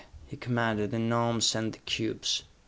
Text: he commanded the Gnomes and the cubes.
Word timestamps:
he 0.25 0.35
commanded 0.35 0.89
the 0.89 0.97
Gnomes 0.97 1.53
and 1.53 1.73
the 1.73 1.77
cubes. 1.77 2.41